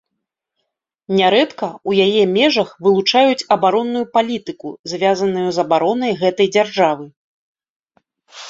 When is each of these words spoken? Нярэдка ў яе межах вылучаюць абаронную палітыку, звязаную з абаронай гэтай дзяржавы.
Нярэдка 1.17 1.67
ў 1.89 2.07
яе 2.07 2.23
межах 2.37 2.69
вылучаюць 2.87 3.47
абаронную 3.57 4.03
палітыку, 4.19 4.69
звязаную 4.95 5.47
з 5.59 5.65
абаронай 5.65 6.11
гэтай 6.23 6.47
дзяржавы. 6.57 7.05